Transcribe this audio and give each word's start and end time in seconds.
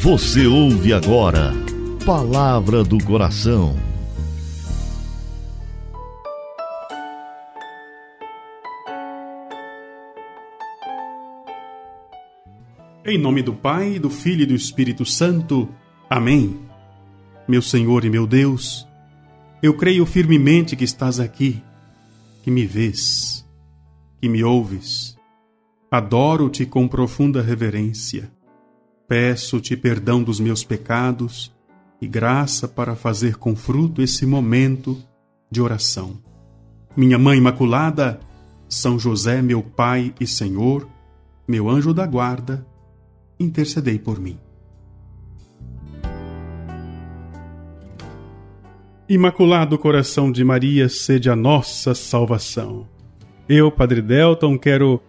Você 0.00 0.46
ouve 0.46 0.92
agora 0.92 1.52
Palavra 2.06 2.84
do 2.84 3.02
Coração. 3.04 3.76
Em 13.04 13.18
nome 13.18 13.42
do 13.42 13.52
Pai, 13.52 13.98
do 13.98 14.08
Filho 14.08 14.44
e 14.44 14.46
do 14.46 14.54
Espírito 14.54 15.04
Santo. 15.04 15.68
Amém. 16.08 16.56
Meu 17.48 17.60
Senhor 17.60 18.04
e 18.04 18.08
meu 18.08 18.24
Deus, 18.24 18.86
eu 19.60 19.74
creio 19.74 20.06
firmemente 20.06 20.76
que 20.76 20.84
estás 20.84 21.18
aqui, 21.18 21.60
que 22.44 22.52
me 22.52 22.64
vês, 22.64 23.44
que 24.20 24.28
me 24.28 24.44
ouves. 24.44 25.18
Adoro-te 25.90 26.64
com 26.64 26.86
profunda 26.86 27.42
reverência. 27.42 28.37
Peço-te 29.08 29.74
perdão 29.74 30.22
dos 30.22 30.38
meus 30.38 30.62
pecados 30.62 31.50
e 31.98 32.06
graça 32.06 32.68
para 32.68 32.94
fazer 32.94 33.36
com 33.36 33.56
fruto 33.56 34.02
esse 34.02 34.26
momento 34.26 35.02
de 35.50 35.62
oração. 35.62 36.18
Minha 36.94 37.18
Mãe 37.18 37.38
Imaculada, 37.38 38.20
São 38.68 38.98
José, 38.98 39.40
meu 39.40 39.62
Pai 39.62 40.14
e 40.20 40.26
Senhor, 40.26 40.86
meu 41.48 41.70
anjo 41.70 41.94
da 41.94 42.06
guarda, 42.06 42.66
intercedei 43.40 43.98
por 43.98 44.20
mim. 44.20 44.38
Imaculado 49.08 49.78
Coração 49.78 50.30
de 50.30 50.44
Maria, 50.44 50.86
sede 50.86 51.30
a 51.30 51.36
nossa 51.36 51.94
salvação. 51.94 52.86
Eu, 53.48 53.72
Padre 53.72 54.02
Delton, 54.02 54.58
quero 54.58 55.00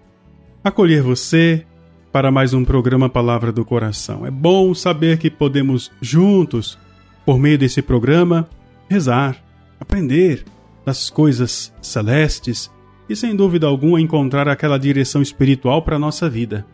acolher 0.64 1.04
você 1.04 1.66
para 2.12 2.32
mais 2.32 2.54
um 2.54 2.66
programa 2.66 3.08
Palavra 3.08 3.52
do 3.52 3.64
Coração. 3.64 4.26
É 4.26 4.32
bom 4.32 4.74
saber 4.74 5.20
que 5.20 5.30
podemos 5.30 5.92
juntos, 6.02 6.78
por 7.26 7.38
meio 7.38 7.58
desse 7.58 7.82
programa, 7.82 8.50
rezar, 8.90 9.38
aprender 9.80 10.44
das 10.84 11.10
coisas 11.10 11.72
celestes 11.82 12.72
e, 13.08 13.16
sem 13.16 13.36
dúvida 13.36 13.68
alguma, 13.68 14.02
encontrar 14.02 14.48
aquela 14.48 14.80
direção 14.80 15.22
espiritual 15.22 15.84
para 15.84 15.98
a 15.98 16.00
nossa 16.00 16.28
vida. 16.28 16.66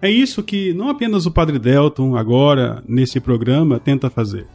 É 0.00 0.10
isso 0.10 0.42
que 0.42 0.72
não 0.72 0.88
apenas 0.88 1.26
o 1.26 1.30
Padre 1.30 1.58
Delton, 1.58 2.16
agora, 2.16 2.82
nesse 2.88 3.20
programa, 3.20 3.78
tenta 3.78 4.08
fazer, 4.08 4.46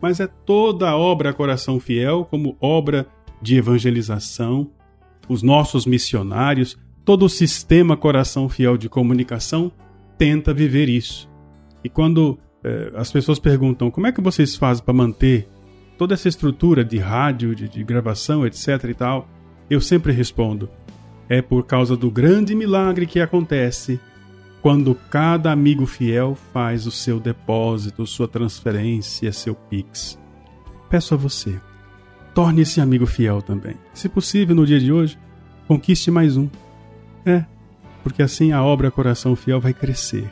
mas 0.00 0.18
é 0.20 0.26
toda 0.26 0.88
a 0.88 0.96
obra 0.96 1.32
Coração 1.32 1.78
Fiel 1.78 2.26
como 2.30 2.56
obra 2.60 3.06
de 3.42 3.56
evangelização, 3.56 4.70
os 5.28 5.42
nossos 5.42 5.84
missionários, 5.84 6.78
Todo 7.04 7.26
o 7.26 7.28
sistema 7.28 7.96
Coração 7.96 8.48
Fiel 8.48 8.78
de 8.78 8.88
comunicação 8.88 9.70
tenta 10.16 10.54
viver 10.54 10.88
isso. 10.88 11.28
E 11.82 11.88
quando 11.88 12.38
eh, 12.62 12.92
as 12.96 13.12
pessoas 13.12 13.38
perguntam 13.38 13.90
como 13.90 14.06
é 14.06 14.12
que 14.12 14.22
vocês 14.22 14.56
fazem 14.56 14.82
para 14.82 14.94
manter 14.94 15.46
toda 15.98 16.14
essa 16.14 16.28
estrutura 16.28 16.82
de 16.82 16.98
rádio, 16.98 17.54
de, 17.54 17.68
de 17.68 17.84
gravação, 17.84 18.46
etc 18.46 18.84
e 18.88 18.94
tal, 18.94 19.28
eu 19.68 19.82
sempre 19.82 20.12
respondo: 20.12 20.70
é 21.28 21.42
por 21.42 21.66
causa 21.66 21.94
do 21.94 22.10
grande 22.10 22.54
milagre 22.54 23.06
que 23.06 23.20
acontece 23.20 24.00
quando 24.62 24.94
cada 25.10 25.52
amigo 25.52 25.84
fiel 25.84 26.34
faz 26.54 26.86
o 26.86 26.90
seu 26.90 27.20
depósito, 27.20 28.06
sua 28.06 28.26
transferência, 28.26 29.30
seu 29.30 29.54
Pix. 29.54 30.18
Peço 30.88 31.12
a 31.12 31.18
você, 31.18 31.60
torne-se 32.34 32.80
amigo 32.80 33.04
fiel 33.04 33.42
também. 33.42 33.74
Se 33.92 34.08
possível, 34.08 34.56
no 34.56 34.64
dia 34.64 34.80
de 34.80 34.90
hoje, 34.90 35.18
conquiste 35.68 36.10
mais 36.10 36.38
um. 36.38 36.48
É, 37.26 37.44
porque 38.02 38.22
assim 38.22 38.52
a 38.52 38.62
obra 38.62 38.90
Coração 38.90 39.34
Fiel 39.34 39.60
vai 39.60 39.72
crescer. 39.72 40.30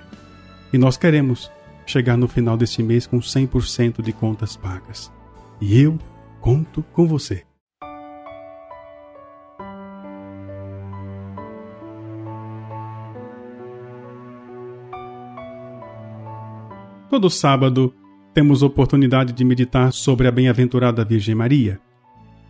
E 0.73 0.79
nós 0.79 0.97
queremos 0.97 1.51
chegar 1.87 2.17
no 2.17 2.29
final 2.29 2.57
deste 2.57 2.83
mês 2.83 3.07
com 3.07 3.19
100% 3.19 4.03
de 4.03 4.13
contas 4.13 4.57
pagas. 4.57 5.13
E 5.61 5.81
eu 5.81 5.99
conto 6.41 6.83
com 6.93 7.07
você. 7.07 7.45
Todo 17.09 17.29
sábado 17.29 17.95
temos 18.33 18.63
oportunidade 18.63 19.35
de 19.35 19.45
meditar 19.45 19.93
sobre 19.93 20.27
a 20.27 20.33
bem-aventurada 20.33 21.05
Virgem 21.05 21.35
Maria. 21.35 21.79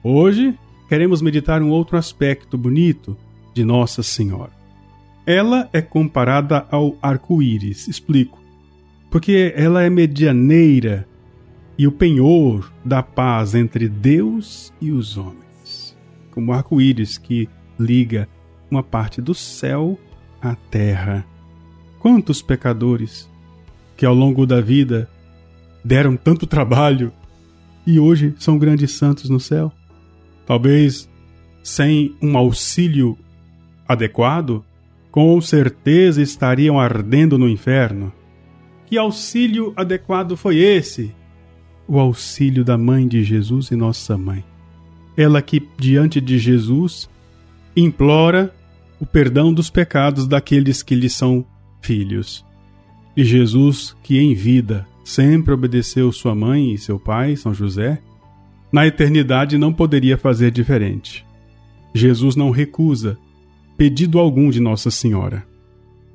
Hoje 0.05 0.56
queremos 0.89 1.21
meditar 1.21 1.61
um 1.61 1.71
outro 1.71 1.97
aspecto 1.97 2.56
bonito 2.56 3.16
de 3.55 3.65
Nossa 3.65 4.03
Senhora. 4.03 4.53
Ela 5.27 5.69
é 5.73 5.81
comparada 5.81 6.67
ao 6.71 6.97
arco-íris, 7.01 7.87
explico. 7.87 8.41
Porque 9.11 9.53
ela 9.57 9.83
é 9.83 9.91
medianeira 9.91 11.07
e 11.79 11.87
o 11.87 11.93
penhor 11.93 12.73
da 12.85 13.03
paz 13.03 13.55
entre 13.55 13.89
Deus 13.89 14.73
e 14.81 14.91
os 14.91 15.17
homens. 15.17 15.97
Como 16.31 16.53
arco-íris 16.53 17.19
que 17.19 17.49
liga 17.79 18.29
uma 18.71 18.83
parte 18.83 19.21
do 19.21 19.35
céu 19.35 19.99
à 20.41 20.55
terra. 20.55 21.25
Quantos 21.99 22.43
pecadores 22.43 23.31
que 23.97 24.07
ao 24.07 24.15
longo 24.15 24.47
da 24.47 24.61
vida 24.61 25.09
deram 25.84 26.17
tanto 26.17 26.47
trabalho 26.47 27.13
e 27.87 27.99
hoje 27.99 28.34
são 28.39 28.59
grandes 28.59 28.93
santos 28.93 29.29
no 29.29 29.39
céu? 29.39 29.73
Talvez 30.47 31.09
sem 31.63 32.17
um 32.21 32.37
auxílio 32.37 33.17
adequado, 33.87 34.65
com 35.10 35.41
certeza 35.41 36.22
estariam 36.22 36.81
ardendo 36.81 37.37
no 37.37 37.48
inferno. 37.48 38.12
Que 38.87 38.97
auxílio 38.97 39.72
adequado 39.76 40.37
foi 40.37 40.59
esse? 40.59 41.15
O 41.87 41.98
auxílio 41.98 42.65
da 42.65 42.78
mãe 42.78 43.06
de 43.06 43.22
Jesus 43.22 43.71
e 43.71 43.76
nossa 43.76 44.16
mãe. 44.16 44.44
Ela 45.16 45.42
que, 45.42 45.66
diante 45.78 46.21
de 46.21 46.38
Jesus, 46.38 47.09
implora 47.76 48.54
o 49.00 49.06
perdão 49.06 49.53
dos 49.53 49.69
pecados 49.69 50.26
daqueles 50.26 50.82
que 50.82 50.94
lhe 50.94 51.10
são 51.10 51.44
filhos. 51.81 52.44
E 53.16 53.25
Jesus, 53.25 53.97
que 54.03 54.19
em 54.19 54.34
vida 54.34 54.87
sempre 55.04 55.53
obedeceu 55.53 56.10
sua 56.12 56.34
mãe 56.34 56.72
e 56.72 56.78
seu 56.78 56.98
pai, 56.98 57.37
São 57.37 57.53
José, 57.53 58.00
na 58.72 58.87
eternidade 58.87 59.59
não 59.59 59.72
poderia 59.72 60.16
fazer 60.16 60.50
diferente. 60.50 61.26
Jesus 61.94 62.37
não 62.37 62.50
recusa 62.50 63.19
pedido 63.82 64.20
algum 64.20 64.48
de 64.48 64.60
Nossa 64.60 64.93
Senhora. 64.93 65.44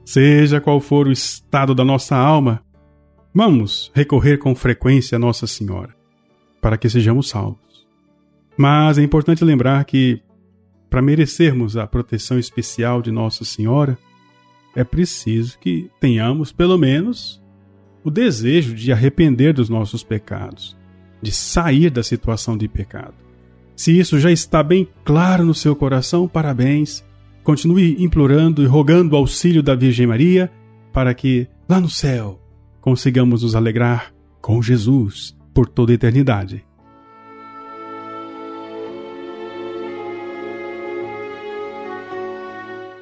Seja 0.05 0.61
qual 0.61 0.79
for 0.79 1.05
o 1.05 1.11
estado 1.11 1.75
da 1.75 1.83
nossa 1.83 2.16
alma, 2.16 2.63
vamos 3.35 3.91
recorrer 3.94 4.38
com 4.38 4.55
frequência 4.55 5.17
a 5.17 5.19
Nossa 5.19 5.45
Senhora, 5.45 5.94
para 6.61 6.77
que 6.77 6.89
sejamos 6.89 7.27
salvos. 7.27 7.85
Mas 8.56 8.97
é 8.97 9.03
importante 9.03 9.44
lembrar 9.44 9.83
que, 9.83 10.22
para 10.89 11.01
merecermos 11.01 11.75
a 11.75 11.85
proteção 11.85 12.39
especial 12.39 13.01
de 13.01 13.11
Nossa 13.11 13.44
Senhora, 13.44 13.97
é 14.73 14.85
preciso 14.85 15.59
que 15.59 15.91
tenhamos, 16.00 16.53
pelo 16.53 16.77
menos, 16.77 17.44
o 18.01 18.09
desejo 18.09 18.73
de 18.73 18.94
arrepender 18.94 19.53
dos 19.53 19.67
nossos 19.67 20.03
pecados, 20.03 20.77
de 21.22 21.33
sair 21.33 21.89
da 21.89 22.01
situação 22.01 22.57
de 22.57 22.69
pecado. 22.69 23.16
Se 23.75 24.00
isso 24.00 24.17
já 24.22 24.31
está 24.31 24.63
bem 24.63 24.88
claro 25.03 25.44
no 25.44 25.53
seu 25.53 25.75
coração, 25.75 26.29
parabéns. 26.29 27.06
Continue 27.47 28.03
implorando 28.03 28.62
e 28.62 28.66
rogando 28.66 29.16
o 29.16 29.18
auxílio 29.18 29.63
da 29.63 29.74
Virgem 29.74 30.06
Maria 30.06 30.52
para 30.91 31.13
que, 31.13 31.47
lá 31.69 31.80
no 31.80 31.90
céu, 31.90 32.41
consigamos 32.81 33.41
nos 33.41 33.56
alegrar 33.56 34.13
com 34.41 34.62
Jesus 34.62 35.34
por 35.53 35.66
toda 35.66 35.94
a 35.94 35.96
eternidade. 35.96 36.66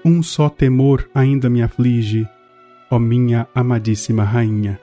Um 0.05 0.21
só 0.21 0.47
temor 0.47 1.09
ainda 1.11 1.49
me 1.49 1.63
aflige, 1.63 2.29
ó 2.91 2.99
minha 2.99 3.47
amadíssima 3.55 4.23
rainha. 4.23 4.79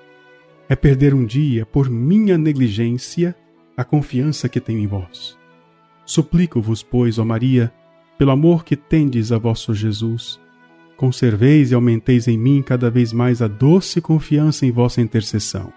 É 0.68 0.74
perder 0.74 1.14
um 1.14 1.24
dia, 1.24 1.64
por 1.64 1.88
minha 1.88 2.36
negligência, 2.36 3.32
a 3.76 3.84
confiança 3.84 4.48
que 4.48 4.60
tenho 4.60 4.80
em 4.80 4.88
vós. 4.88 5.38
Suplico-vos, 6.04 6.82
pois, 6.82 7.16
ó 7.16 7.24
Maria, 7.24 7.72
pelo 8.22 8.30
amor 8.30 8.64
que 8.64 8.76
tendes 8.76 9.32
a 9.32 9.36
vosso 9.36 9.74
Jesus, 9.74 10.38
conserveis 10.96 11.72
e 11.72 11.74
aumenteis 11.74 12.28
em 12.28 12.38
mim 12.38 12.62
cada 12.62 12.88
vez 12.88 13.12
mais 13.12 13.42
a 13.42 13.48
doce 13.48 14.00
confiança 14.00 14.64
em 14.64 14.70
vossa 14.70 15.00
intercessão. 15.00 15.72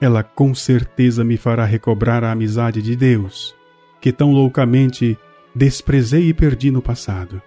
Ela 0.00 0.22
com 0.22 0.54
certeza 0.54 1.22
me 1.22 1.36
fará 1.36 1.66
recobrar 1.66 2.24
a 2.24 2.32
amizade 2.32 2.80
de 2.80 2.96
Deus, 2.96 3.54
que 4.00 4.10
tão 4.10 4.32
loucamente 4.32 5.18
desprezei 5.54 6.30
e 6.30 6.32
perdi 6.32 6.70
no 6.70 6.80
passado. 6.80 7.42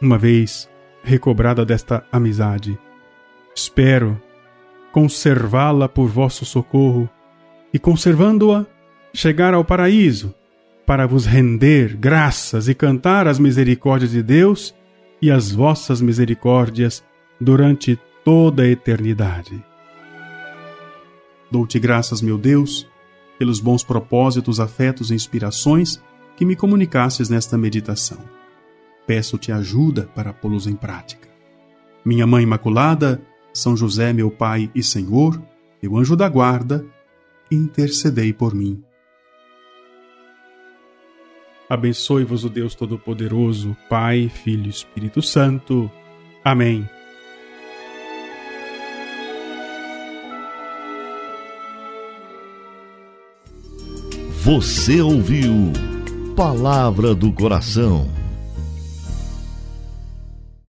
Uma 0.00 0.16
vez 0.16 0.66
recobrada 1.02 1.62
desta 1.62 2.02
amizade, 2.10 2.78
espero 3.54 4.18
conservá-la 4.90 5.86
por 5.86 6.08
vosso 6.08 6.46
socorro 6.46 7.10
e, 7.74 7.78
conservando-a, 7.78 8.64
chegar 9.12 9.52
ao 9.52 9.66
paraíso 9.66 10.34
para 10.90 11.06
vos 11.06 11.24
render 11.24 11.96
graças 11.96 12.66
e 12.66 12.74
cantar 12.74 13.28
as 13.28 13.38
misericórdias 13.38 14.10
de 14.10 14.24
Deus 14.24 14.74
e 15.22 15.30
as 15.30 15.52
vossas 15.52 16.00
misericórdias 16.00 17.04
durante 17.40 17.96
toda 18.24 18.64
a 18.64 18.66
eternidade. 18.66 19.64
Dou-te 21.48 21.78
graças, 21.78 22.20
meu 22.20 22.36
Deus, 22.36 22.88
pelos 23.38 23.60
bons 23.60 23.84
propósitos, 23.84 24.58
afetos 24.58 25.12
e 25.12 25.14
inspirações 25.14 26.02
que 26.36 26.44
me 26.44 26.56
comunicasses 26.56 27.28
nesta 27.28 27.56
meditação. 27.56 28.18
Peço-te 29.06 29.52
ajuda 29.52 30.10
para 30.12 30.32
pô-los 30.32 30.66
em 30.66 30.74
prática. 30.74 31.28
Minha 32.04 32.26
Mãe 32.26 32.42
Imaculada, 32.42 33.22
São 33.54 33.76
José, 33.76 34.12
meu 34.12 34.28
Pai 34.28 34.68
e 34.74 34.82
Senhor, 34.82 35.40
meu 35.80 35.96
anjo 35.96 36.16
da 36.16 36.28
guarda, 36.28 36.84
intercedei 37.48 38.32
por 38.32 38.56
mim. 38.56 38.82
Abençoe-vos 41.70 42.44
o 42.44 42.50
Deus 42.50 42.74
Todo-Poderoso, 42.74 43.76
Pai, 43.88 44.28
Filho 44.28 44.66
e 44.66 44.70
Espírito 44.70 45.22
Santo. 45.22 45.88
Amém. 46.44 46.84
Você 54.42 55.00
ouviu 55.00 55.72
Palavra 56.34 57.14
do 57.14 57.32
Coração 57.32 58.19